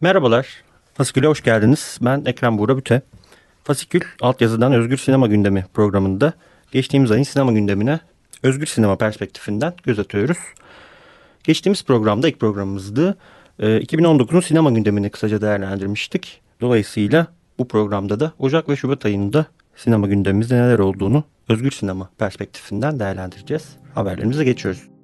Merhabalar, 0.00 0.46
Fasikül'e 0.94 1.26
hoş 1.26 1.42
geldiniz. 1.42 1.98
Ben 2.02 2.22
Ekrem 2.26 2.58
Buğra 2.58 2.76
Büte. 2.76 3.02
Fasikül, 3.64 4.00
altyazıdan 4.20 4.72
Özgür 4.72 4.96
Sinema 4.96 5.26
Gündemi 5.26 5.66
programında 5.74 6.32
geçtiğimiz 6.72 7.10
ayın 7.10 7.22
sinema 7.22 7.52
gündemine 7.52 8.00
özgür 8.42 8.66
sinema 8.66 8.96
perspektifinden 8.96 9.74
göz 9.82 9.98
atıyoruz. 9.98 10.36
Geçtiğimiz 11.44 11.84
programda 11.84 12.28
ilk 12.28 12.40
programımızdı. 12.40 13.16
2019'un 13.58 14.40
sinema 14.40 14.70
gündemini 14.70 15.10
kısaca 15.10 15.40
değerlendirmiştik. 15.40 16.40
Dolayısıyla 16.60 17.26
bu 17.58 17.68
programda 17.68 18.20
da 18.20 18.32
Ocak 18.38 18.68
ve 18.68 18.76
Şubat 18.76 19.06
ayında 19.06 19.46
sinema 19.76 20.06
gündemimizde 20.06 20.54
neler 20.54 20.78
olduğunu 20.78 21.24
özgür 21.48 21.70
sinema 21.70 22.10
perspektifinden 22.18 23.00
değerlendireceğiz. 23.00 23.76
Haberlerimize 23.94 24.44
geçiyoruz. 24.44 24.95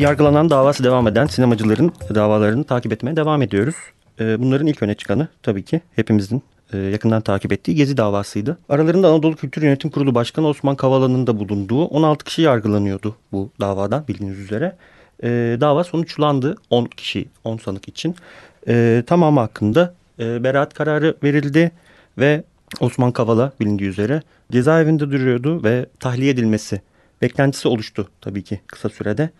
Yargılanan 0.00 0.50
davası 0.50 0.84
devam 0.84 1.08
eden 1.08 1.26
sinemacıların 1.26 1.92
davalarını 2.14 2.64
takip 2.64 2.92
etmeye 2.92 3.16
devam 3.16 3.42
ediyoruz. 3.42 3.74
Ee, 4.20 4.40
bunların 4.42 4.66
ilk 4.66 4.82
öne 4.82 4.94
çıkanı 4.94 5.28
tabii 5.42 5.62
ki 5.62 5.80
hepimizin 5.96 6.42
e, 6.72 6.78
yakından 6.78 7.20
takip 7.20 7.52
ettiği 7.52 7.74
Gezi 7.74 7.96
davasıydı. 7.96 8.58
Aralarında 8.68 9.08
Anadolu 9.08 9.36
Kültür 9.36 9.62
Yönetim 9.62 9.90
Kurulu 9.90 10.14
Başkanı 10.14 10.46
Osman 10.46 10.76
Kavala'nın 10.76 11.26
da 11.26 11.38
bulunduğu 11.38 11.84
16 11.84 12.24
kişi 12.24 12.42
yargılanıyordu 12.42 13.16
bu 13.32 13.50
davadan 13.60 14.04
bildiğiniz 14.08 14.38
üzere. 14.38 14.76
Ee, 15.22 15.56
dava 15.60 15.84
sonuçlandı 15.84 16.56
10 16.70 16.84
kişi 16.84 17.28
10 17.44 17.56
sanık 17.56 17.88
için. 17.88 18.14
Ee, 18.68 19.02
tamamı 19.06 19.40
hakkında 19.40 19.94
e, 20.18 20.44
beraat 20.44 20.74
kararı 20.74 21.16
verildi 21.22 21.72
ve 22.18 22.44
Osman 22.80 23.12
Kavala 23.12 23.52
bilindiği 23.60 23.88
üzere 23.88 24.22
cezaevinde 24.52 25.10
duruyordu 25.10 25.64
ve 25.64 25.86
tahliye 26.00 26.30
edilmesi 26.30 26.80
beklentisi 27.22 27.68
oluştu 27.68 28.08
tabii 28.20 28.42
ki 28.42 28.60
kısa 28.66 28.88
sürede. 28.88 29.30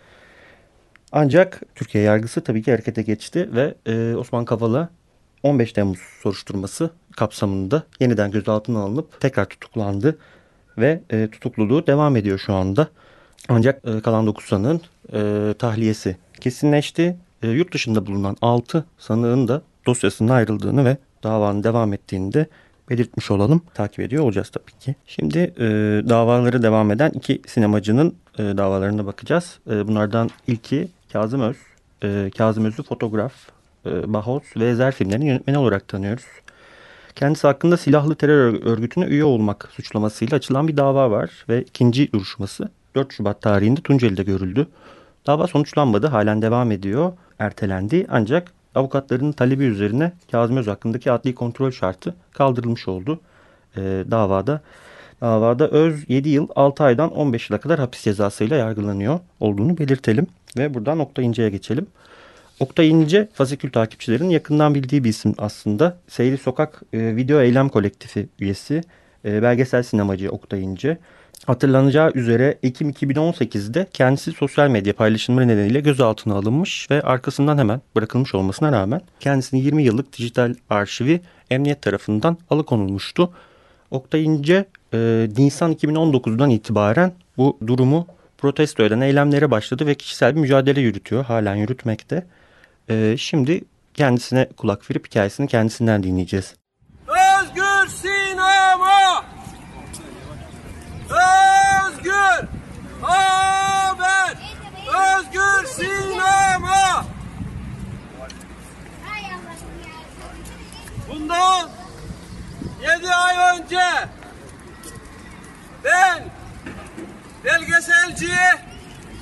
Ancak 1.13 1.63
Türkiye 1.75 2.05
yargısı 2.05 2.41
tabii 2.41 2.63
ki 2.63 2.71
harekete 2.71 3.03
geçti 3.03 3.49
ve 3.53 3.75
e, 3.87 4.15
Osman 4.15 4.45
Kavala 4.45 4.89
15 5.43 5.73
Temmuz 5.73 5.99
soruşturması 6.23 6.91
kapsamında 7.17 7.83
yeniden 8.01 8.31
gözaltına 8.31 8.79
alınıp 8.79 9.21
tekrar 9.21 9.45
tutuklandı 9.45 10.19
ve 10.79 11.01
e, 11.11 11.29
tutukluluğu 11.33 11.87
devam 11.87 12.17
ediyor 12.17 12.39
şu 12.39 12.55
anda. 12.55 12.89
Ancak 13.49 13.85
e, 13.89 14.01
kalan 14.01 14.27
9 14.27 14.45
sanığın 14.45 14.81
e, 15.13 15.55
tahliyesi 15.59 16.17
kesinleşti. 16.41 17.17
E, 17.43 17.49
yurt 17.49 17.75
dışında 17.75 18.07
bulunan 18.07 18.37
6 18.43 18.85
sanığın 18.99 19.49
da 19.49 19.63
dosyasının 19.87 20.29
ayrıldığını 20.29 20.85
ve 20.85 20.97
davanın 21.23 21.65
devam 21.65 21.93
ettiğini 21.93 22.33
de 22.33 22.47
belirtmiş 22.91 23.31
olalım. 23.31 23.63
Takip 23.75 24.01
ediyor 24.01 24.25
olacağız 24.25 24.51
tabii 24.51 24.79
ki. 24.81 24.95
Şimdi 25.07 25.39
e, 25.39 25.65
davaları 26.09 26.63
devam 26.63 26.91
eden 26.91 27.11
iki 27.11 27.43
sinemacının 27.47 28.15
e, 28.39 28.43
davalarına 28.43 29.07
bakacağız. 29.07 29.59
E, 29.71 29.89
bunlardan 29.89 30.31
ilki 30.47 30.89
Kazım 31.13 31.41
Öz. 31.41 31.57
E, 32.03 32.31
Kazım 32.39 32.65
Öz'ü 32.65 32.83
fotoğraf, 32.83 33.33
e, 33.87 34.13
Bahos 34.13 34.43
ve 34.57 34.69
Ezer 34.69 34.93
filmlerinin 34.93 35.27
yönetmeni 35.27 35.59
olarak 35.59 35.89
tanıyoruz. 35.89 36.25
Kendisi 37.15 37.47
hakkında 37.47 37.77
silahlı 37.77 38.15
terör 38.15 38.63
örgütüne 38.65 39.05
üye 39.05 39.25
olmak 39.25 39.69
suçlamasıyla 39.73 40.37
açılan 40.37 40.69
bir 40.69 40.77
dava 40.77 41.11
var 41.11 41.31
ve 41.49 41.63
ikinci 41.63 42.13
duruşması 42.13 42.69
4 42.95 43.13
Şubat 43.13 43.43
tarihinde 43.43 43.81
Tunceli'de 43.81 44.23
görüldü. 44.23 44.67
Dava 45.27 45.47
sonuçlanmadı, 45.47 46.07
halen 46.07 46.43
devam 46.43 46.73
ediyor, 46.73 47.13
ertelendi 47.39 48.07
ancak 48.11 48.53
avukatlarının 48.75 49.33
talebi 49.33 49.65
üzerine 49.65 50.13
Kazım 50.31 50.57
Öz 50.57 50.67
hakkındaki 50.67 51.13
adli 51.13 51.35
kontrol 51.35 51.71
şartı 51.71 52.15
kaldırılmış 52.33 52.89
oldu 52.89 53.21
e, 53.77 53.81
davada. 54.11 54.61
Davada 55.21 55.69
Öz 55.69 56.05
7 56.09 56.29
yıl 56.29 56.49
6 56.57 56.85
aydan 56.85 57.13
15 57.13 57.51
yıla 57.51 57.61
kadar 57.61 57.79
hapis 57.79 58.03
cezasıyla 58.03 58.57
yargılanıyor 58.57 59.21
olduğunu 59.41 59.79
belirtelim. 59.79 60.27
Ve 60.59 60.75
buradan 60.75 60.99
Oktay 60.99 61.25
İnce'ye 61.25 61.51
geçelim. 61.51 61.87
Oktay 62.61 62.89
İnce, 62.89 63.29
Fasikül 63.33 63.71
takipçilerin 63.71 64.31
yakından 64.31 64.75
bildiği 64.75 65.05
bir 65.05 65.09
isim 65.09 65.35
aslında. 65.39 65.97
Seyri 66.09 66.39
Sokak 66.39 66.83
e, 66.93 67.17
Video 67.17 67.41
Eylem 67.41 67.69
Kolektifi 67.69 68.29
üyesi, 68.41 68.83
e, 69.25 69.43
belgesel 69.43 69.83
sinemacı 69.83 70.31
Oktay 70.31 70.63
İnce. 70.63 70.99
Hatırlanacağı 71.47 72.13
üzere 72.15 72.59
Ekim 72.63 72.91
2018'de 72.91 73.87
kendisi 73.93 74.33
sosyal 74.33 74.69
medya 74.69 74.93
paylaşımları 74.93 75.49
nedeniyle 75.49 75.81
gözaltına 75.81 76.35
alınmış 76.35 76.91
ve 76.91 77.03
arkasından 77.03 77.59
hemen 77.59 77.81
bırakılmış 77.97 78.35
olmasına 78.35 78.73
rağmen 78.73 79.01
kendisinin 79.21 79.61
20 79.61 79.83
yıllık 79.83 80.19
dijital 80.19 80.55
arşivi 80.71 81.21
emniyet 81.51 81.83
tarafından 81.83 82.39
alıkonulmuştu. 82.51 83.33
Oktay 83.91 84.25
İnce 84.25 84.65
e, 84.95 85.29
Nisan 85.37 85.73
2019'dan 85.73 86.51
itibaren 86.51 87.13
bu 87.37 87.59
durumu 87.67 88.07
protesto 88.39 88.83
eden 88.83 89.01
eylemlere 89.01 89.51
başladı 89.51 89.87
ve 89.87 89.95
kişisel 89.95 90.37
bir 90.37 90.41
mücadele 90.41 90.81
yürütüyor. 90.81 91.25
Halen 91.25 91.55
yürütmekte. 91.55 92.27
E, 92.89 93.17
şimdi 93.19 93.65
kendisine 93.95 94.49
kulak 94.57 94.91
verip 94.91 95.07
hikayesini 95.07 95.49
kendisinden 95.49 96.03
dinleyeceğiz. 96.03 96.55
Özgür 97.07 97.89
sinema! 97.89 99.25
Özgür 101.11 102.49
haber! 103.03 104.37
Özgür 104.89 105.67
sinema! 105.67 107.05
Bundan 111.09 111.71
yedi 112.83 113.15
ay 113.15 113.59
önce 113.59 113.81
ben 115.85 116.23
belgeselci, 117.45 118.39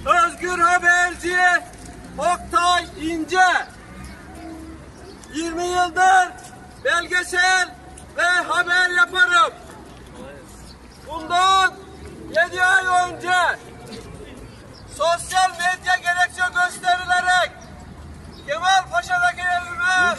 özgür 0.07 0.59
haberci 0.59 1.37
Oktay 2.19 2.87
İnce 3.01 3.67
20 5.35 5.65
yıldır 5.65 6.29
belgesel 6.85 7.69
ve 8.17 8.23
haber 8.23 8.91
yaparım. 8.91 9.53
Bundan 11.07 11.75
7 12.51 12.63
ay 12.63 12.87
önce 12.87 13.59
sosyal 14.97 15.51
medya 15.51 15.97
gerekçe 15.97 16.43
gösterilerek 16.55 17.51
Kemal 18.47 18.91
Paşa'daki 18.91 19.41
evime 19.41 20.17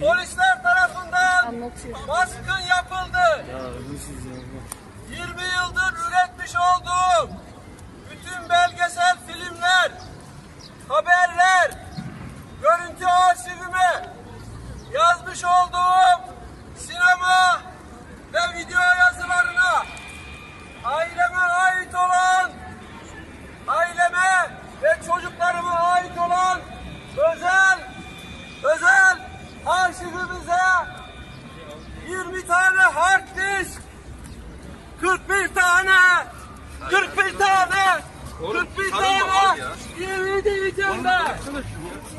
polisler 0.00 0.62
tarafından 0.62 1.70
baskın 2.08 2.60
yapıldı. 2.68 3.44
20 5.10 5.18
yıldır 5.20 5.94
üretmiş 6.08 6.54
olduğum 6.56 7.45
Geri 39.98 40.44
diyeceğim 40.44 41.04
ben. 41.04 41.36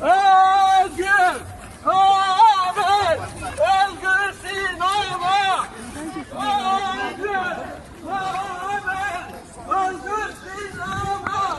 Özgür! 0.00 1.40
Ahmet! 1.86 3.20
Özgür 3.52 4.32
Sinema! 4.48 5.66
Özgür! 6.36 7.34
Ahmet! 8.08 9.34
Özgür 9.68 10.32
Sinema! 10.44 11.58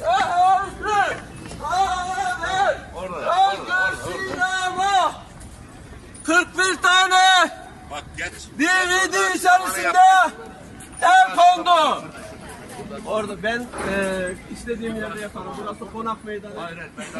Özgür! 0.00 1.16
Ahmet! 1.64 2.76
Özgür 2.96 4.12
Sinema! 4.12 5.12
41 6.24 6.82
tane 6.82 7.50
Bak 7.90 8.04
geç. 8.16 8.32
DVD 8.58 9.34
içerisinde 9.34 9.98
el 11.02 11.36
kondu. 11.36 12.04
Orada 13.06 13.42
ben 13.42 13.60
e, 13.60 14.34
istediğim 14.68 14.96
yerde 14.96 15.20
yaparım. 15.20 15.52
Burası 15.62 15.92
konak 15.92 16.24
meydanı. 16.24 16.52
Hayır, 16.56 16.78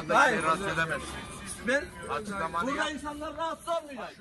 hayır. 0.08 0.42
rahatsız 0.42 0.66
edemezsin. 0.66 1.08
Ben 1.68 1.82
burada 2.66 2.90
insanlar 2.90 3.36
rahatsız 3.36 3.68
olmayacak. 3.68 4.14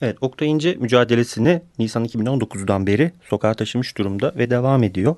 Evet 0.00 0.16
Oktay 0.20 0.50
İnce 0.50 0.74
mücadelesini 0.74 1.62
Nisan 1.78 2.04
2019'dan 2.04 2.86
beri 2.86 3.12
sokağa 3.28 3.54
taşımış 3.54 3.98
durumda 3.98 4.32
ve 4.36 4.50
devam 4.50 4.82
ediyor. 4.82 5.16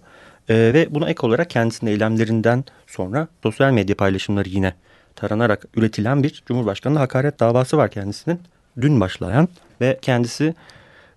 Ee, 0.49 0.55
ve 0.55 0.95
buna 0.95 1.11
ek 1.11 1.27
olarak 1.27 1.51
kendisinin 1.51 1.91
eylemlerinden 1.91 2.65
sonra 2.87 3.29
sosyal 3.43 3.73
medya 3.73 3.97
paylaşımları 3.97 4.49
yine 4.49 4.75
taranarak 5.17 5.65
üretilen 5.77 6.23
bir 6.23 6.43
Cumhurbaşkanı 6.47 6.99
hakaret 6.99 7.41
davası 7.41 7.77
var 7.77 7.91
kendisinin. 7.91 8.41
Dün 8.81 9.01
başlayan 9.01 9.49
ve 9.81 9.99
kendisi 10.03 10.55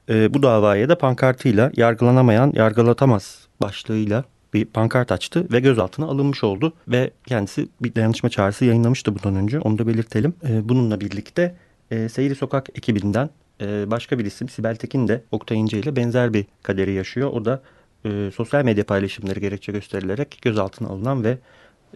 e, 0.10 0.34
bu 0.34 0.44
davaya 0.44 0.90
da 0.90 0.98
pankartıyla 0.98 1.72
yargılanamayan 1.76 2.52
yargılatamaz 2.56 3.48
başlığıyla 3.62 4.24
bir 4.54 4.66
pankart 4.66 5.12
açtı 5.12 5.48
ve 5.52 5.60
gözaltına 5.60 6.06
alınmış 6.06 6.44
oldu. 6.44 6.74
Ve 6.88 7.12
kendisi 7.26 7.68
bir 7.82 7.96
dayanışma 7.96 8.30
çağrısı 8.30 8.66
yayınlamıştı 8.66 9.16
bundan 9.16 9.36
önce 9.36 9.60
onu 9.60 9.78
da 9.78 9.88
belirtelim. 9.88 10.34
E, 10.50 10.70
bununla 10.70 11.02
birlikte 11.02 11.56
e, 11.92 12.10
Seyri 12.10 12.36
Sokak 12.36 12.70
ekibinden 12.76 13.30
e, 13.62 13.92
başka 13.92 14.20
bir 14.20 14.26
isim 14.26 14.50
Sibel 14.50 14.76
Tekin 14.76 15.08
de 15.08 15.24
Oktay 15.32 15.60
İnce 15.60 15.80
ile 15.80 15.96
benzer 15.96 16.34
bir 16.34 16.46
kaderi 16.64 16.92
yaşıyor. 16.92 17.30
O 17.34 17.46
da 17.46 17.62
e, 18.06 18.32
sosyal 18.36 18.66
medya 18.66 18.84
paylaşımları 18.84 19.40
gerekçe 19.40 19.72
gösterilerek 19.72 20.40
gözaltına 20.42 20.88
alınan 20.88 21.24
ve 21.24 21.38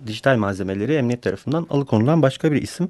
dijital 0.08 0.38
malzemeleri 0.38 0.94
emniyet 0.94 1.22
tarafından 1.22 1.68
alıkonulan 1.70 2.22
başka 2.22 2.52
bir 2.52 2.62
isim. 2.62 2.90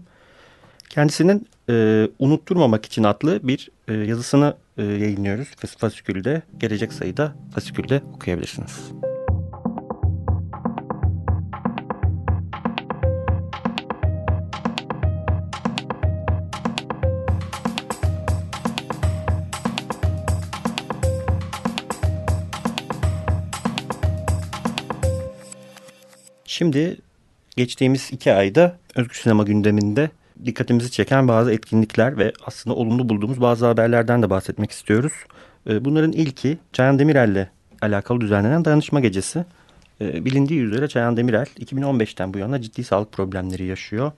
Kendisinin 0.89 1.47
e, 1.69 2.07
unutturmamak 2.19 2.85
için 2.85 3.03
adlı 3.03 3.39
bir 3.47 3.69
e, 3.87 3.93
yazısını 3.93 4.55
e, 4.77 4.83
yayınlıyoruz. 4.83 5.47
Fas 5.57 5.75
fasikülde, 5.75 6.41
gelecek 6.57 6.93
sayıda 6.93 7.35
fasikülde 7.53 8.01
okuyabilirsiniz. 8.15 8.91
Şimdi 26.53 26.97
geçtiğimiz 27.57 28.09
iki 28.11 28.33
ayda 28.33 28.77
Özgür 28.95 29.13
Sinema 29.13 29.43
gündeminde 29.43 30.09
dikkatimizi 30.45 30.91
çeken 30.91 31.27
bazı 31.27 31.51
etkinlikler 31.51 32.17
ve 32.17 32.33
aslında 32.45 32.75
olumlu 32.75 33.09
bulduğumuz 33.09 33.41
bazı 33.41 33.65
haberlerden 33.65 34.23
de 34.23 34.29
bahsetmek 34.29 34.71
istiyoruz. 34.71 35.13
Ee, 35.69 35.85
bunların 35.85 36.11
ilki 36.11 36.57
Çayan 36.73 36.99
Demirel'le 36.99 37.47
alakalı 37.81 38.21
düzenlenen 38.21 38.65
dayanışma 38.65 38.99
gecesi. 38.99 39.45
Ee, 40.01 40.25
bilindiği 40.25 40.61
üzere 40.61 40.87
Çayan 40.87 41.17
Demirel 41.17 41.45
2015'ten 41.45 42.33
bu 42.33 42.37
yana 42.37 42.61
ciddi 42.61 42.83
sağlık 42.83 43.11
problemleri 43.11 43.65
yaşıyor. 43.65 44.11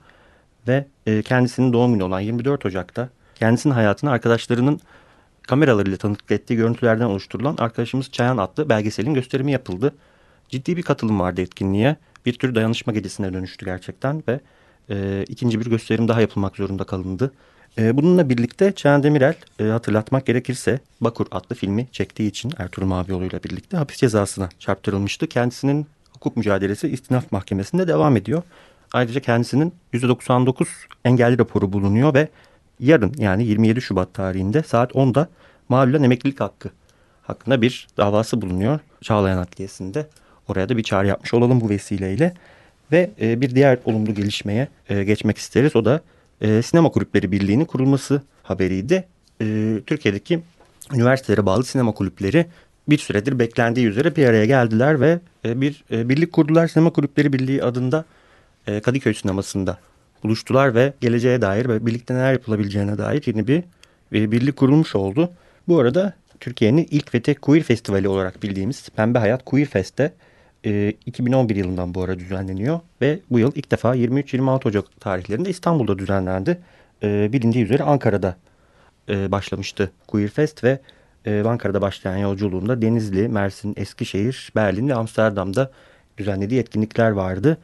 Ve 0.68 0.86
e, 1.06 1.22
kendisinin 1.22 1.72
doğum 1.72 1.92
günü 1.92 2.02
olan 2.02 2.20
24 2.20 2.66
Ocak'ta 2.66 3.08
kendisinin 3.34 3.74
hayatını 3.74 4.10
arkadaşlarının 4.10 4.80
kameralarıyla 5.42 5.98
tanıklık 5.98 6.30
ettiği 6.30 6.56
görüntülerden 6.56 7.04
oluşturulan 7.04 7.56
Arkadaşımız 7.58 8.10
Çayan 8.12 8.36
adlı 8.36 8.68
belgeselin 8.68 9.14
gösterimi 9.14 9.52
yapıldı. 9.52 9.94
Ciddi 10.48 10.76
bir 10.76 10.82
katılım 10.82 11.20
vardı 11.20 11.40
etkinliğe. 11.40 11.96
Bir 12.26 12.32
tür 12.32 12.54
dayanışma 12.54 12.92
gecesine 12.92 13.32
dönüştü 13.32 13.64
gerçekten 13.64 14.22
ve 14.28 14.40
e, 14.90 15.24
ikinci 15.28 15.60
bir 15.60 15.66
gösterim 15.66 16.08
daha 16.08 16.20
yapılmak 16.20 16.56
zorunda 16.56 16.84
kalındı. 16.84 17.32
E, 17.78 17.96
bununla 17.96 18.28
birlikte 18.28 18.72
Çağan 18.72 19.02
Demirel 19.02 19.34
e, 19.60 19.64
hatırlatmak 19.64 20.26
gerekirse 20.26 20.80
Bakur 21.00 21.26
adlı 21.30 21.56
filmi 21.56 21.88
çektiği 21.92 22.28
için 22.28 22.52
Ertuğrul 22.58 22.86
Mavioğlu 22.86 23.24
ile 23.24 23.42
birlikte 23.42 23.76
hapis 23.76 23.96
cezasına 23.96 24.48
çarptırılmıştı. 24.58 25.26
Kendisinin 25.26 25.86
hukuk 26.12 26.36
mücadelesi 26.36 26.88
istinaf 26.88 27.32
mahkemesinde 27.32 27.88
devam 27.88 28.16
ediyor. 28.16 28.42
Ayrıca 28.92 29.20
kendisinin 29.20 29.74
%99 29.94 30.66
engelli 31.04 31.38
raporu 31.38 31.72
bulunuyor 31.72 32.14
ve 32.14 32.28
yarın 32.80 33.14
yani 33.18 33.46
27 33.46 33.80
Şubat 33.80 34.14
tarihinde 34.14 34.62
saat 34.62 34.92
10'da 34.92 35.28
malulen 35.68 36.02
emeklilik 36.02 36.40
hakkı 36.40 36.70
hakkında 37.22 37.62
bir 37.62 37.86
davası 37.96 38.42
bulunuyor 38.42 38.80
Çağlayan 39.02 39.38
Adliyesi'nde. 39.38 40.06
Oraya 40.48 40.68
da 40.68 40.76
bir 40.76 40.82
çağrı 40.82 41.06
yapmış 41.06 41.34
olalım 41.34 41.60
bu 41.60 41.68
vesileyle. 41.68 42.34
Ve 42.92 43.10
e, 43.20 43.40
bir 43.40 43.54
diğer 43.54 43.78
olumlu 43.84 44.14
gelişmeye 44.14 44.68
e, 44.88 45.04
geçmek 45.04 45.38
isteriz. 45.38 45.76
O 45.76 45.84
da 45.84 46.00
e, 46.40 46.62
Sinema 46.62 46.88
Kulüpleri 46.88 47.32
Birliği'nin 47.32 47.64
kurulması 47.64 48.22
haberiydi. 48.42 49.04
E, 49.40 49.74
Türkiye'deki 49.86 50.40
üniversitelere 50.94 51.46
bağlı 51.46 51.64
sinema 51.64 51.92
kulüpleri 51.92 52.46
bir 52.88 52.98
süredir 52.98 53.38
beklendiği 53.38 53.86
üzere 53.86 54.16
bir 54.16 54.26
araya 54.26 54.44
geldiler 54.44 55.00
ve 55.00 55.18
e, 55.44 55.60
bir 55.60 55.84
e, 55.90 56.08
birlik 56.08 56.32
kurdular. 56.32 56.68
Sinema 56.68 56.90
Kulüpleri 56.90 57.32
Birliği 57.32 57.64
adında 57.64 58.04
e, 58.66 58.80
Kadıköy 58.80 59.14
sinemasında 59.14 59.78
buluştular 60.24 60.74
ve 60.74 60.92
geleceğe 61.00 61.42
dair 61.42 61.68
ve 61.68 61.86
birlikte 61.86 62.14
neler 62.14 62.32
yapılabileceğine 62.32 62.98
dair 62.98 63.22
yeni 63.26 63.48
bir, 63.48 63.62
bir 64.12 64.30
birlik 64.30 64.56
kurulmuş 64.56 64.94
oldu. 64.94 65.30
Bu 65.68 65.78
arada 65.78 66.12
Türkiye'nin 66.40 66.88
ilk 66.90 67.14
ve 67.14 67.22
tek 67.22 67.42
queer 67.42 67.62
festivali 67.62 68.08
olarak 68.08 68.42
bildiğimiz 68.42 68.88
Pembe 68.88 69.18
Hayat 69.18 69.44
Queer 69.44 69.66
Fest'te 69.66 70.12
2011 71.06 71.56
yılından 71.56 71.94
bu 71.94 72.02
ara 72.02 72.18
düzenleniyor 72.18 72.80
ve 73.00 73.18
bu 73.30 73.38
yıl 73.38 73.52
ilk 73.54 73.70
defa 73.70 73.96
23-26 73.96 74.68
Ocak 74.68 75.00
tarihlerinde 75.00 75.50
İstanbul'da 75.50 75.98
düzenlendi. 75.98 76.58
E, 77.02 77.32
bilindiği 77.32 77.64
üzere 77.64 77.82
Ankara'da 77.82 78.36
e, 79.08 79.32
başlamıştı 79.32 79.90
Queer 80.06 80.28
Fest 80.28 80.64
ve 80.64 80.80
e, 81.26 81.42
Ankara'da 81.46 81.80
başlayan 81.80 82.16
yolculuğunda 82.16 82.82
Denizli, 82.82 83.28
Mersin, 83.28 83.74
Eskişehir, 83.76 84.52
Berlin 84.56 84.88
ve 84.88 84.94
Amsterdam'da 84.94 85.70
düzenlediği 86.18 86.60
etkinlikler 86.60 87.10
vardı. 87.10 87.58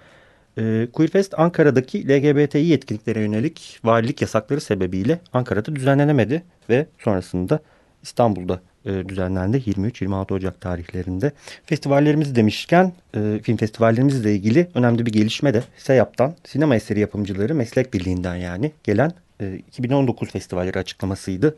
E, 0.58 0.88
Queer 0.93 1.10
Fest 1.10 1.38
Ankara'daki 1.38 2.08
LGBTİ 2.08 2.72
etkinliklere 2.75 3.20
yönelik 3.20 3.81
valilik 3.84 4.22
yasakları 4.22 4.60
sebebiyle 4.60 5.20
Ankara'da 5.32 5.76
düzenlenemedi 5.76 6.43
ve 6.70 6.87
sonrasında 6.98 7.60
İstanbul'da 8.02 8.60
e, 8.84 9.08
düzenlendi 9.08 9.56
23-26 9.56 10.34
Ocak 10.34 10.60
tarihlerinde. 10.60 11.32
Festivallerimiz 11.66 12.37
demişken 12.37 12.93
e, 13.16 13.40
film 13.43 13.56
festivallerimizle 13.56 14.34
ilgili 14.34 14.69
önemli 14.75 15.06
bir 15.06 15.12
gelişme 15.12 15.54
de 15.54 15.62
SEYAP'tan 15.76 16.34
Sinema 16.44 16.76
Eseri 16.76 17.00
Yapımcıları 17.00 17.54
Meslek 17.54 17.94
Birliği'nden 17.94 18.37
yani 18.37 18.72
gelen 18.84 19.12
e, 19.40 19.54
2019 19.54 20.31
festivalleri 20.31 20.79
açıklamasıydı. 20.79 21.56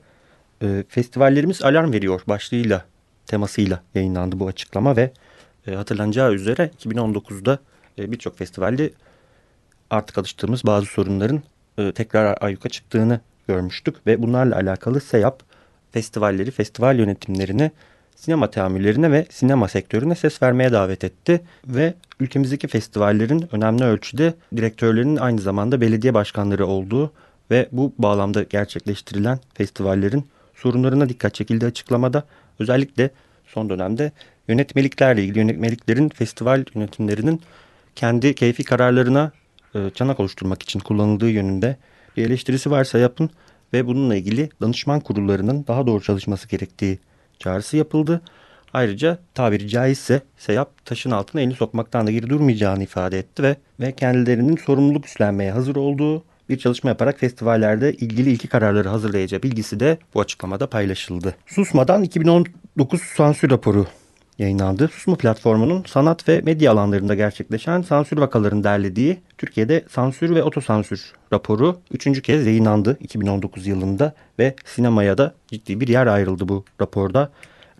E, 0.62 0.85
festivallerimiz 0.88 1.62
alarm 1.62 1.92
veriyor 1.92 2.21
başlığıyla 2.28 2.85
temasıyla 3.26 3.83
yayınlandı 3.95 4.40
bu 4.40 4.47
açıklama 4.47 4.97
ve 4.97 5.11
e, 5.66 5.75
hatırlanacağı 5.75 6.33
üzere 6.33 6.71
2019'da 6.85 7.59
e, 7.99 8.12
birçok 8.12 8.38
festivalde 8.38 8.90
artık 9.90 10.19
alıştığımız 10.19 10.64
bazı 10.64 10.87
sorunların 10.87 11.42
e, 11.78 11.92
tekrar 11.92 12.38
ayyuka 12.40 12.69
çıktığını 12.69 13.21
görmüştük 13.49 14.07
ve 14.07 14.23
bunlarla 14.23 14.57
alakalı 14.57 15.00
SEYAP 15.00 15.42
festivalleri, 15.95 16.51
festival 16.51 16.99
yönetimlerini 16.99 17.71
sinema 18.17 18.51
teamüllerine 18.51 19.13
ve 19.13 19.27
sinema 19.31 19.69
sektörüne 19.69 20.15
ses 20.15 20.43
vermeye 20.43 20.73
davet 20.73 21.05
etti 21.05 21.41
ve 21.67 21.95
ülkemizdeki 22.21 22.69
festivallerin 22.69 23.49
önemli 23.53 23.85
ölçüde 23.85 24.35
direktörlerinin 24.57 25.17
aynı 25.17 25.41
zamanda 25.41 25.81
belediye 25.81 26.15
başkanları 26.15 26.67
olduğu 26.67 27.13
ve 27.51 27.69
bu 27.73 27.93
bağlamda 27.99 28.43
gerçekleştirilen 28.43 29.39
festivallerin 29.55 30.27
sorunlarına 30.55 31.09
dikkat 31.09 31.35
çekildiği 31.35 31.69
açıklamada 31.69 32.25
özellikle 32.59 33.11
son 33.47 33.71
dönemde 33.71 34.13
yönetmeliklerle 34.49 35.23
ilgili 35.23 35.39
yönetmeliklerin 35.39 36.09
festival 36.09 36.65
yönetimlerinin 36.75 37.41
kendi 37.97 38.35
keyfi 38.35 38.65
kararlarına 38.65 39.33
e, 39.75 39.91
çanak 39.95 40.21
oluşturmak 40.21 40.63
için 40.63 40.81
kullanıldığı 40.81 41.31
yönünde 41.31 41.77
bir 42.17 42.27
eleştirisi 42.27 42.71
varsa 42.71 42.99
yapın 42.99 43.31
ve 43.75 43.87
bununla 43.87 44.16
ilgili 44.16 44.49
danışman 44.61 45.00
kurullarının 45.00 45.64
daha 45.69 45.87
doğru 45.87 46.02
çalışması 46.02 46.49
gerektiği 46.49 46.99
çağrısı 47.38 47.76
yapıldı. 47.76 48.21
Ayrıca 48.73 49.19
tabiri 49.35 49.69
caizse 49.69 50.23
SEYAP 50.37 50.85
taşın 50.85 51.11
altına 51.11 51.40
elini 51.40 51.54
sokmaktan 51.54 52.07
da 52.07 52.11
geri 52.11 52.31
durmayacağını 52.31 52.83
ifade 52.83 53.19
etti 53.19 53.43
ve, 53.43 53.57
ve 53.81 53.93
kendilerinin 53.93 54.57
sorumluluk 54.57 55.07
üstlenmeye 55.07 55.52
hazır 55.52 55.76
olduğu 55.76 56.25
bir 56.49 56.59
çalışma 56.59 56.90
yaparak 56.90 57.19
festivallerde 57.21 57.93
ilgili 57.93 58.31
ilki 58.31 58.49
kararları 58.49 58.88
hazırlayacağı 58.88 59.43
bilgisi 59.43 59.81
de 59.81 59.99
bu 60.14 60.21
açıklamada 60.21 60.66
paylaşıldı. 60.66 61.37
Susmadan 61.47 62.02
2019 62.02 63.00
sansür 63.00 63.50
raporu 63.50 63.87
yayınlandı. 64.38 64.88
Susma 64.88 65.17
platformunun 65.17 65.85
sanat 65.87 66.29
ve 66.29 66.41
medya 66.41 66.73
alanlarında 66.73 67.14
gerçekleşen 67.14 67.83
sansür 67.83 68.19
vakalarını 68.19 68.64
derlediği 68.64 69.21
Türkiye'de 69.38 69.85
sansür 69.91 70.35
ve 70.35 70.43
otosansür 70.43 71.12
raporu 71.33 71.81
üçüncü 71.91 72.23
kez 72.23 72.47
yayınlandı 72.47 72.97
2019 73.00 73.67
yılında 73.67 74.14
ve 74.38 74.55
sinemaya 74.64 75.19
da 75.19 75.35
ciddi 75.47 75.81
bir 75.81 75.88
yer 75.88 76.07
ayrıldı 76.07 76.49
bu 76.49 76.64
raporda. 76.81 77.31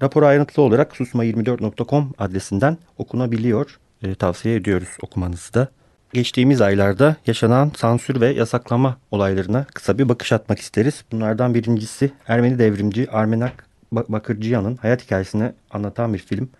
Rapor 0.02 0.23
ayrıntılı 0.23 0.64
olarak 0.64 0.92
susma24.com 0.92 2.12
adresinden 2.18 2.78
okunabiliyor. 2.99 3.78
E, 4.02 4.14
tavsiye 4.14 4.54
ediyoruz 4.54 4.88
okumanızı 5.02 5.54
da. 5.54 5.68
Geçtiğimiz 6.12 6.61
aylarda 6.61 7.16
yaşanan 7.26 7.73
sansür 7.76 8.20
ve 8.20 8.28
yasaklama 8.28 8.96
olaylarına 9.11 9.64
kısa 9.75 9.99
bir 9.99 10.08
bakış 10.08 10.32
atmak 10.32 10.58
isteriz. 10.58 11.04
Bunlardan 11.12 11.54
birincisi 11.54 12.12
Ermeni 12.28 12.58
devrimci 12.58 13.11
Armenak 13.11 13.63
Bakırcıyan'ın 13.96 14.76
hayat 14.76 15.04
hikayesini 15.04 15.52
anlatan 15.70 16.14
bir 16.14 16.18
film. 16.18 16.50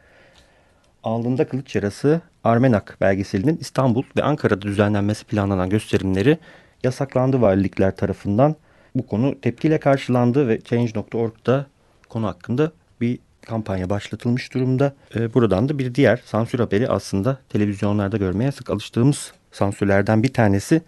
Alnında 1.03 1.49
Kılıç 1.49 1.75
Yarası 1.75 2.21
Armenak 2.45 2.97
belgeselinin 3.01 3.57
İstanbul 3.57 4.03
ve 4.17 4.23
Ankara'da 4.23 4.63
düzenlenmesi 4.63 5.25
planlanan 5.25 5.71
gösterimleri 5.71 6.39
yasaklandı 6.83 7.41
valilikler 7.41 7.97
tarafından. 7.97 8.57
Bu 8.95 9.07
konu 9.07 9.41
tepkiyle 9.41 9.81
karşılandı 9.81 10.49
ve 10.49 10.61
Change.org'da 10.61 11.67
konu 12.09 12.27
hakkında 12.27 12.73
bir 13.01 13.19
kampanya 13.45 13.91
başlatılmış 13.91 14.55
durumda. 14.55 14.95
Ee, 15.15 15.35
buradan 15.35 15.69
da 15.69 15.79
bir 15.79 15.95
diğer 15.95 16.23
sansür 16.25 16.59
haberi 16.59 16.89
aslında 16.89 17.39
televizyonlarda 17.49 18.17
görmeye 18.17 18.53
sık 18.53 18.71
alıştığımız 18.71 19.33
sansürlerden 19.53 20.23
bir 20.23 20.33
tanesi. 20.33 20.83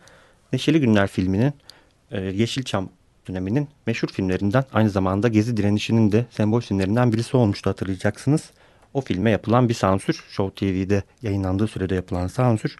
Neşeli 0.52 0.80
Günler 0.80 1.06
filminin 1.06 1.52
e, 2.10 2.20
Yeşilçam 2.20 2.88
döneminin 3.28 3.68
meşhur 3.86 4.08
filmlerinden 4.08 4.64
aynı 4.72 4.90
zamanda 4.90 5.28
Gezi 5.28 5.56
direnişinin 5.56 6.12
de 6.12 6.26
sembol 6.30 6.60
filmlerinden 6.60 7.12
birisi 7.12 7.36
olmuştu 7.36 7.70
hatırlayacaksınız. 7.70 8.50
O 8.94 9.00
filme 9.00 9.30
yapılan 9.30 9.68
bir 9.68 9.74
sansür, 9.74 10.24
Show 10.28 10.54
TV'de 10.54 11.02
yayınlandığı 11.22 11.66
sürede 11.66 11.94
yapılan 11.94 12.26
sansür 12.26 12.76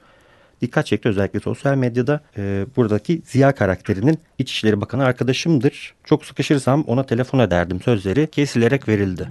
dikkat 0.60 0.86
çekti 0.86 1.08
özellikle 1.08 1.40
sosyal 1.40 1.74
medyada. 1.74 2.20
E, 2.36 2.66
buradaki 2.76 3.22
Ziya 3.24 3.54
karakterinin 3.54 4.18
İçişleri 4.38 4.80
Bakanı 4.80 5.04
arkadaşımdır. 5.04 5.94
Çok 6.04 6.24
sıkışırsam 6.24 6.82
ona 6.82 7.06
telefon 7.06 7.38
ederdim 7.38 7.80
sözleri 7.80 8.26
kesilerek 8.26 8.88
verildi. 8.88 9.28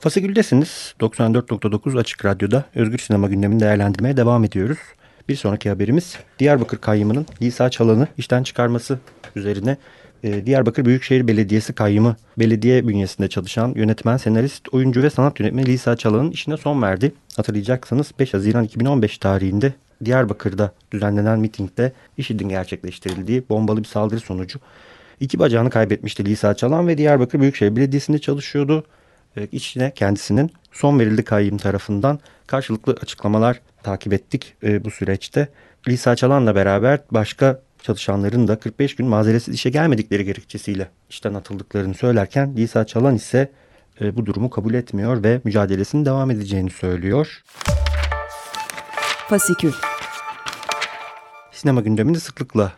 Fasigül'desiniz. 0.00 0.94
94.9 1.00 1.98
Açık 1.98 2.24
Radyo'da 2.24 2.64
Özgür 2.74 2.98
Sinema 2.98 3.28
gündemini 3.28 3.60
değerlendirmeye 3.60 4.16
devam 4.16 4.44
ediyoruz. 4.44 4.78
Bir 5.28 5.36
sonraki 5.36 5.70
haberimiz 5.70 6.16
Diyarbakır 6.38 6.78
kayyımının 6.78 7.26
İsa 7.40 7.70
Çalan'ı 7.70 8.08
işten 8.18 8.42
çıkarması 8.42 8.98
üzerine 9.36 9.76
e, 10.22 10.46
Diyarbakır 10.46 10.84
Büyükşehir 10.84 11.28
Belediyesi 11.28 11.72
kayyımı 11.72 12.16
belediye 12.38 12.88
bünyesinde 12.88 13.28
çalışan 13.28 13.72
yönetmen, 13.76 14.16
senarist, 14.16 14.74
oyuncu 14.74 15.02
ve 15.02 15.10
sanat 15.10 15.40
yönetmeni 15.40 15.66
Lisa 15.66 15.96
Çalan'ın 15.96 16.30
işine 16.30 16.56
son 16.56 16.82
verdi. 16.82 17.12
Hatırlayacaksınız 17.36 18.12
5 18.18 18.34
Haziran 18.34 18.64
2015 18.64 19.18
tarihinde 19.18 19.72
Diyarbakır'da 20.04 20.72
düzenlenen 20.92 21.40
mitingde 21.40 21.92
IŞİD'in 22.18 22.48
gerçekleştirildiği 22.48 23.42
bombalı 23.48 23.78
bir 23.78 23.88
saldırı 23.88 24.20
sonucu 24.20 24.58
iki 25.20 25.38
bacağını 25.38 25.70
kaybetmişti 25.70 26.24
Lisa 26.24 26.54
Çalan 26.54 26.88
ve 26.88 26.98
Diyarbakır 26.98 27.40
Büyükşehir 27.40 27.76
Belediyesi'nde 27.76 28.18
çalışıyordu. 28.18 28.84
İçine 29.52 29.92
kendisinin 29.94 30.52
son 30.72 30.98
verildi 30.98 31.24
kayyum 31.24 31.58
tarafından 31.58 32.18
karşılıklı 32.46 32.96
açıklamalar 33.02 33.60
takip 33.82 34.12
ettik 34.12 34.54
e, 34.62 34.84
bu 34.84 34.90
süreçte. 34.90 35.48
Lisa 35.88 36.16
Çalan'la 36.16 36.54
beraber 36.54 37.00
başka 37.10 37.60
çalışanların 37.82 38.48
da 38.48 38.58
45 38.58 38.96
gün 38.96 39.06
mazeretsiz 39.06 39.54
işe 39.54 39.70
gelmedikleri 39.70 40.24
gerekçesiyle 40.24 40.88
işten 41.10 41.34
atıldıklarını 41.34 41.94
söylerken 41.94 42.56
Lisa 42.56 42.86
Çalan 42.86 43.14
ise 43.14 43.52
e, 44.00 44.16
bu 44.16 44.26
durumu 44.26 44.50
kabul 44.50 44.74
etmiyor 44.74 45.24
ve 45.24 45.40
mücadelesinin 45.44 46.04
devam 46.04 46.30
edeceğini 46.30 46.70
söylüyor. 46.70 47.42
Fasikül 49.28 49.72
Sinema 51.52 51.80
gündemini 51.80 52.20
sıklıkla 52.20 52.72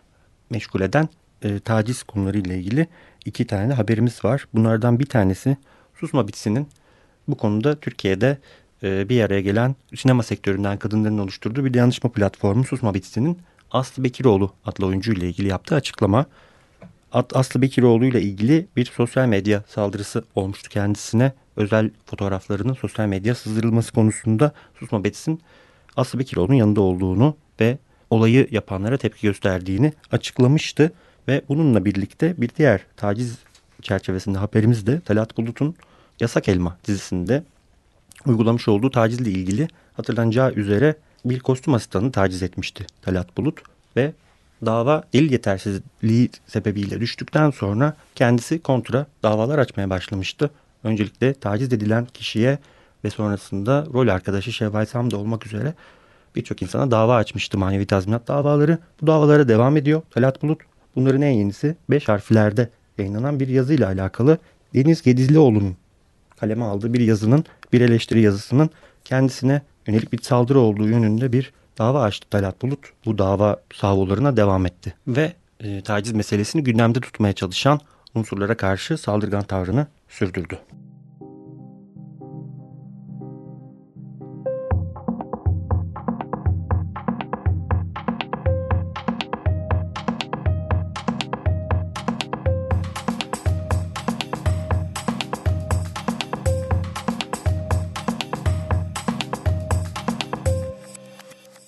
meşgul 0.51 0.81
eden 0.81 1.09
e, 1.43 1.59
taciz 1.61 2.03
konularıyla 2.03 2.55
ilgili 2.55 2.87
iki 3.25 3.47
tane 3.47 3.73
haberimiz 3.73 4.25
var. 4.25 4.47
Bunlardan 4.55 4.99
bir 4.99 5.07
tanesi 5.07 5.57
Susma 6.03 6.29
Bitsi'nin 6.29 6.69
bu 7.29 7.37
konuda 7.37 7.81
Türkiye'de 7.81 8.39
e, 8.83 9.09
bir 9.09 9.21
araya 9.21 9.41
gelen 9.41 9.77
sinema 9.95 10.23
sektöründen 10.23 10.79
kadınların 10.79 11.19
oluşturduğu 11.19 11.65
bir 11.65 11.75
dayanışma 11.75 12.13
platformu 12.13 12.65
Susma 12.65 12.95
Bitsi'nin 12.95 13.39
Aslı 13.71 14.05
Bekiroğlu 14.05 14.53
adlı 14.65 14.87
oyuncu 14.87 15.13
ile 15.13 15.29
ilgili 15.29 15.49
yaptığı 15.49 15.75
açıklama. 15.75 16.27
Aslı 17.13 17.63
Bekiroğlu 17.63 18.05
ile 18.05 18.23
ilgili 18.23 18.67
bir 18.77 18.85
sosyal 18.85 19.27
medya 19.27 19.65
saldırısı 19.69 20.25
olmuştu 20.35 20.71
kendisine. 20.71 21.33
Özel 21.57 21.91
fotoğraflarının 22.07 22.75
sosyal 22.75 23.07
medya 23.07 23.35
sızdırılması 23.35 23.93
konusunda 23.93 24.53
Susma 24.79 25.05
Bits'in 25.05 25.41
Aslı 25.97 26.19
Bekiroğlu'nun 26.19 26.57
yanında 26.57 26.81
olduğunu 26.81 27.37
ve 27.61 27.79
olayı 28.11 28.49
yapanlara 28.51 28.97
tepki 28.97 29.27
gösterdiğini 29.27 29.93
açıklamıştı. 30.13 30.93
Ve 31.29 31.43
bununla 31.49 31.85
birlikte 31.85 32.35
bir 32.41 32.51
diğer 32.59 32.81
taciz 32.97 33.39
çerçevesinde 33.83 34.39
haberimizde 34.39 35.01
Talat 35.01 35.37
Bulut'un 35.37 35.75
Yasak 36.21 36.49
Elma 36.49 36.79
dizisinde 36.87 37.43
uygulamış 38.27 38.69
olduğu 38.69 38.91
tacizle 38.91 39.31
ilgili 39.31 39.69
hatırlanacağı 39.95 40.53
üzere 40.53 40.95
bir 41.25 41.41
kostüm 41.41 41.75
asistanını 41.75 42.13
taciz 42.13 42.43
etmişti 42.43 42.87
Talat 43.03 43.37
Bulut 43.37 43.63
ve 43.97 44.13
dava 44.67 45.03
delil 45.13 45.33
yetersizliği 45.33 46.31
sebebiyle 46.47 47.01
düştükten 47.01 47.51
sonra 47.51 47.97
kendisi 48.15 48.63
kontra 48.63 49.07
davalar 49.23 49.59
açmaya 49.59 49.91
başlamıştı. 49.91 50.51
Öncelikle 50.85 51.35
taciz 51.35 51.73
edilen 51.73 52.07
kişiye 52.07 52.59
ve 53.05 53.11
sonrasında 53.11 53.87
rol 53.93 54.09
arkadaşı 54.09 54.53
Şevval 54.53 54.87
Sam'da 54.87 55.17
olmak 55.17 55.47
üzere 55.47 55.75
birçok 56.37 56.63
insana 56.63 56.91
dava 56.91 57.17
açmıştı 57.17 57.59
manevi 57.59 57.87
tazminat 57.87 58.29
davaları. 58.29 58.79
Bu 59.03 59.07
davalara 59.07 59.49
devam 59.49 59.77
ediyor 59.77 60.03
Talat 60.11 60.43
Bulut. 60.43 60.61
Bunların 60.97 61.23
en 61.23 61.31
yenisi 61.31 61.77
5 61.91 62.09
harflerde 62.09 62.69
yayınlanan 62.99 63.41
bir 63.41 63.49
yazıyla 63.49 63.87
alakalı 63.87 64.39
Deniz 64.75 65.03
Gedizlioğlu'nun 65.03 65.77
kaleme 66.43 66.65
aldığı 66.65 66.93
bir 66.93 67.01
yazının, 67.01 67.45
bir 67.73 67.81
eleştiri 67.81 68.21
yazısının 68.21 68.71
kendisine 69.05 69.63
yönelik 69.87 70.13
bir 70.13 70.23
saldırı 70.23 70.61
olduğu 70.61 70.89
yönünde 70.89 71.33
bir 71.33 71.53
dava 71.79 72.03
açtı 72.03 72.29
Talat 72.31 72.63
Bulut. 72.63 72.79
Bu 73.07 73.19
dava 73.19 73.57
savularına 73.75 74.37
devam 74.37 74.67
etti 74.67 74.95
ve 75.07 75.33
e, 75.61 75.81
taciz 75.81 76.13
meselesini 76.13 76.65
gündemde 76.65 77.01
tutmaya 77.01 77.33
çalışan 77.33 77.81
unsurlara 78.15 78.57
karşı 78.57 78.99
saldırgan 78.99 79.43
tavrını 79.43 79.87
sürdürdü. 80.09 80.59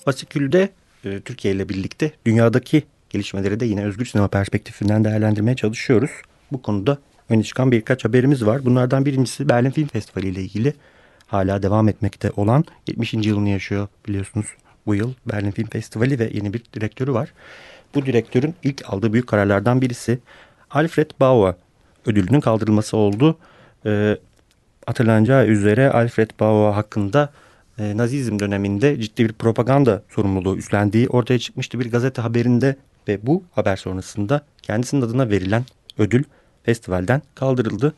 Fasikül'de 0.05 0.69
e, 1.05 1.21
Türkiye 1.21 1.55
ile 1.55 1.69
birlikte 1.69 2.13
dünyadaki 2.27 2.83
gelişmeleri 3.11 3.61
de 3.61 3.67
yine 3.67 3.85
özgür 3.85 4.05
sinema 4.05 4.29
perspektifinden 4.29 5.05
değerlendirmeye 5.05 5.57
çalışıyoruz. 5.57 6.11
Bu 6.53 6.63
konuda 6.63 6.99
öne 7.29 7.43
çıkan 7.43 7.73
birkaç 7.73 8.05
haberimiz 8.05 8.47
var. 8.47 8.65
Bunlardan 8.65 9.07
birincisi 9.07 9.49
Berlin 9.49 9.71
Film 9.71 9.89
Festivali 9.89 10.29
ile 10.29 10.43
ilgili 10.43 10.75
hala 11.27 11.63
devam 11.63 11.89
etmekte 11.89 12.31
olan 12.37 12.65
70. 12.87 13.15
yılını 13.15 13.49
yaşıyor 13.49 13.89
biliyorsunuz 14.09 14.47
bu 14.87 14.95
yıl 14.95 15.15
Berlin 15.27 15.51
Film 15.51 15.67
Festivali 15.67 16.19
ve 16.19 16.31
yeni 16.33 16.53
bir 16.53 16.63
direktörü 16.75 17.13
var. 17.13 17.33
Bu 17.95 18.07
direktörün 18.07 18.55
ilk 18.63 18.93
aldığı 18.93 19.13
büyük 19.13 19.27
kararlardan 19.27 19.81
birisi 19.81 20.19
Alfred 20.71 21.11
Bauer 21.21 21.55
ödülünün 22.07 22.41
kaldırılması 22.41 22.97
oldu. 22.97 23.39
Ee, 23.87 24.19
hatırlanacağı 24.87 25.47
üzere 25.47 25.91
Alfred 25.91 26.31
Bauer 26.41 26.73
hakkında 26.73 27.33
e, 27.79 27.97
Nazizm 27.97 28.39
döneminde 28.39 29.01
ciddi 29.01 29.25
bir 29.25 29.33
propaganda 29.33 30.03
sorumluluğu 30.09 30.57
üstlendiği 30.57 31.09
ortaya 31.09 31.39
çıkmıştı 31.39 31.81
bir 31.81 31.91
gazete 31.91 32.23
haberinde 32.23 32.77
ve 33.09 33.27
bu 33.27 33.45
haber 33.53 33.77
sonrasında 33.77 34.41
kendisinin 34.63 35.03
adına 35.03 35.31
verilen 35.31 35.65
ödül 35.99 36.25
festivalden 36.63 37.23
kaldırıldı. 37.35 37.95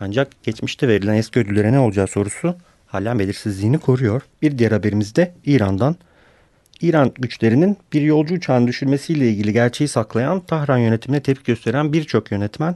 Ancak 0.00 0.42
geçmişte 0.42 0.88
verilen 0.88 1.14
eski 1.14 1.40
ödüllere 1.40 1.72
ne 1.72 1.78
olacağı 1.78 2.06
sorusu 2.06 2.54
hala 2.86 3.18
belirsizliğini 3.18 3.78
koruyor. 3.78 4.22
Bir 4.42 4.58
diğer 4.58 4.72
haberimiz 4.72 5.16
de 5.16 5.34
İran'dan. 5.44 5.96
İran 6.80 7.12
güçlerinin 7.18 7.76
bir 7.92 8.02
yolcu 8.02 8.34
uçağının 8.34 8.66
düşürmesiyle 8.66 9.28
ilgili 9.30 9.52
gerçeği 9.52 9.88
saklayan 9.88 10.40
Tahran 10.40 10.78
yönetimine 10.78 11.20
tepki 11.20 11.44
gösteren 11.44 11.92
birçok 11.92 12.32
yönetmen 12.32 12.74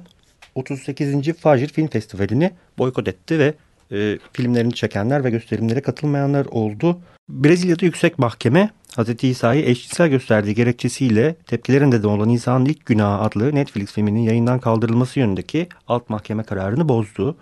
38. 0.54 1.32
Fajr 1.32 1.66
Film 1.66 1.88
Festivali'ni 1.88 2.50
boykot 2.78 3.08
etti 3.08 3.38
ve 3.38 3.54
e, 3.92 4.18
filmlerini 4.32 4.74
çekenler 4.74 5.24
ve 5.24 5.30
gösterimlere 5.30 5.80
katılmayanlar 5.80 6.46
oldu. 6.46 6.98
Brezilya'da 7.28 7.86
yüksek 7.86 8.18
mahkeme 8.18 8.70
Hz. 8.98 9.24
İsa'yı 9.24 9.64
eşcinsel 9.64 10.08
gösterdiği 10.08 10.54
gerekçesiyle 10.54 11.34
tepkilerinde 11.34 12.02
de 12.02 12.06
olan 12.06 12.28
İsa'nın 12.28 12.64
ilk 12.64 12.86
günahı 12.86 13.22
adlı 13.22 13.54
Netflix 13.54 13.92
filminin 13.92 14.20
yayından 14.20 14.58
kaldırılması 14.58 15.20
yönündeki 15.20 15.68
alt 15.88 16.10
mahkeme 16.10 16.42
kararını 16.42 16.88
bozdu. 16.88 17.36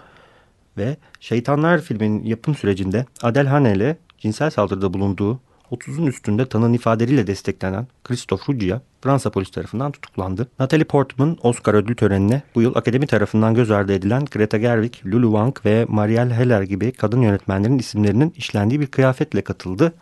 ve 0.79 0.97
Şeytanlar 1.21 1.81
filminin 1.81 2.25
yapım 2.25 2.55
sürecinde 2.55 3.07
Adel 3.23 3.47
Hanel'e 3.47 3.97
cinsel 4.19 4.51
saldırıda 4.51 4.95
bulunduğu 4.95 5.41
30'un 5.71 6.07
üstünde 6.07 6.47
tanın 6.49 6.73
ifadeleriyle 6.73 7.27
desteklenen 7.27 7.87
Christophe 8.05 8.53
Ruggia 8.53 8.81
Fransa 9.03 9.31
polis 9.31 9.51
tarafından 9.51 9.93
tutuklandı. 9.93 10.49
Natalie 10.59 10.85
Portman 10.85 11.39
Oscar 11.43 11.75
ödül 11.75 11.97
törenine 11.97 12.43
bu 12.55 12.63
yıl 12.63 12.75
akademi 12.75 13.07
tarafından 13.07 13.55
göz 13.55 13.71
ardı 13.71 13.93
edilen 13.93 14.25
Greta 14.25 14.59
Gerwig, 14.59 14.95
Lulu 15.07 15.27
Wang 15.27 15.57
ve 15.65 15.87
Marielle 15.89 16.35
Heller 16.35 16.63
gibi 16.63 16.93
kadın 16.93 17.21
yönetmenlerin 17.21 17.79
isimlerinin 17.79 18.35
işlendiği 18.37 18.81
bir 18.81 18.87
kıyafetle 18.87 19.43
katıldı. 19.43 19.93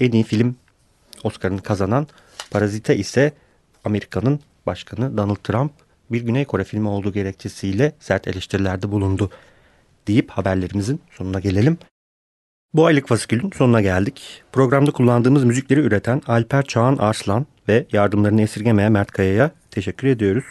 En 0.00 0.12
iyi 0.12 0.24
film 0.24 0.56
Oscar'ını 1.24 1.62
kazanan 1.62 2.06
Parazite 2.50 2.96
ise 2.96 3.32
Amerika'nın 3.84 4.40
başkanı 4.66 5.16
Donald 5.16 5.36
Trump 5.36 5.72
bir 6.10 6.22
Güney 6.22 6.44
Kore 6.44 6.64
filmi 6.64 6.88
olduğu 6.88 7.12
gerekçesiyle 7.12 7.92
sert 8.00 8.28
eleştirilerde 8.28 8.90
bulundu 8.90 9.30
deyip 10.06 10.30
haberlerimizin 10.30 11.00
sonuna 11.10 11.40
gelelim. 11.40 11.78
Bu 12.74 12.86
aylık 12.86 13.08
fasikülün 13.08 13.50
sonuna 13.56 13.80
geldik. 13.80 14.42
Programda 14.52 14.90
kullandığımız 14.90 15.44
müzikleri 15.44 15.80
üreten 15.80 16.22
Alper 16.26 16.62
Çağan 16.62 16.96
Arslan 16.96 17.46
ve 17.68 17.86
yardımlarını 17.92 18.42
esirgemeyen 18.42 18.92
Mert 18.92 19.10
Kaya'ya 19.10 19.50
teşekkür 19.70 20.08
ediyoruz. 20.08 20.44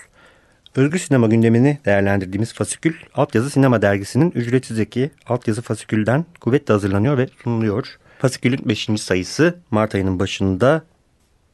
Özgür 0.75 1.00
sinema 1.00 1.28
gündemini 1.28 1.78
değerlendirdiğimiz 1.86 2.54
fasikül 2.54 2.94
Altyazı 3.13 3.50
Sinema 3.50 3.82
Dergisi'nin 3.82 4.32
ücretsiz 4.32 4.80
eki 4.80 5.12
Altyazı 5.28 5.62
Fasikül'den 5.62 6.25
kuvvetle 6.42 6.74
hazırlanıyor 6.74 7.18
ve 7.18 7.28
sunuluyor. 7.44 7.88
Fasikülün 8.20 8.60
5. 8.66 8.90
sayısı 8.98 9.56
Mart 9.72 9.96
ayının 9.96 10.20
başında 10.20 10.84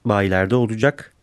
bayilerde 0.06 0.56
olacak 0.56 1.14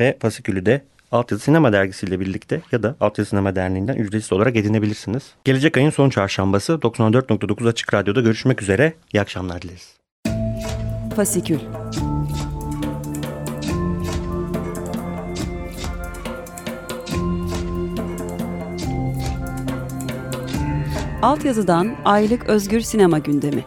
ve 0.00 0.16
fasikülü 0.20 0.66
de 0.66 0.84
Altyazı 1.14 1.44
Sinema 1.44 1.72
Dergisi 1.72 2.06
ile 2.06 2.20
birlikte 2.20 2.60
ya 2.72 2.82
da 2.82 2.96
Altyazı 3.00 3.30
Sinema 3.30 3.56
Derneği'nden 3.56 3.96
ücretsiz 3.96 4.32
olarak 4.32 4.56
edinebilirsiniz. 4.56 5.22
Gelecek 5.44 5.76
ayın 5.76 5.90
son 5.90 6.10
çarşambası 6.10 6.72
94.9 6.72 7.68
Açık 7.68 7.94
Radyo'da 7.94 8.20
görüşmek 8.20 8.62
üzere. 8.62 8.94
İyi 9.12 9.20
akşamlar 9.20 9.62
dileriz. 9.62 9.96
Fasikül 11.16 11.58
Altyazıdan 21.22 21.96
aylık 22.04 22.48
özgür 22.48 22.80
sinema 22.80 23.18
gündemi. 23.18 23.64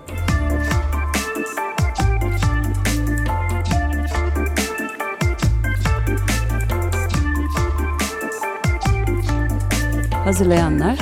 Hazırlayanlar 10.38 11.00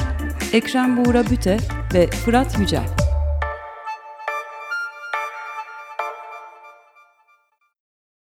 Ekrem 0.53 0.97
Buğra 0.97 1.29
Büte 1.29 1.57
ve 1.93 2.07
Fırat 2.07 2.59
Yücel. 2.59 3.04